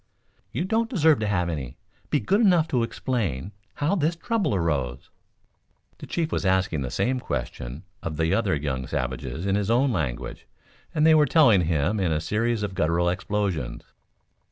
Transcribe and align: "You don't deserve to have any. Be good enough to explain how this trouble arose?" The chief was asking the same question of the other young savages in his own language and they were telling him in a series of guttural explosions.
"You 0.51 0.65
don't 0.65 0.89
deserve 0.89 1.19
to 1.19 1.27
have 1.27 1.47
any. 1.47 1.77
Be 2.09 2.19
good 2.19 2.41
enough 2.41 2.67
to 2.69 2.81
explain 2.81 3.51
how 3.75 3.93
this 3.93 4.15
trouble 4.15 4.55
arose?" 4.55 5.11
The 5.99 6.07
chief 6.07 6.31
was 6.31 6.43
asking 6.43 6.81
the 6.81 6.89
same 6.89 7.19
question 7.19 7.83
of 8.01 8.17
the 8.17 8.33
other 8.33 8.55
young 8.55 8.87
savages 8.87 9.45
in 9.45 9.53
his 9.53 9.69
own 9.69 9.91
language 9.91 10.47
and 10.95 11.05
they 11.05 11.13
were 11.13 11.27
telling 11.27 11.65
him 11.65 11.99
in 11.99 12.11
a 12.11 12.19
series 12.19 12.63
of 12.63 12.73
guttural 12.73 13.09
explosions. 13.09 13.83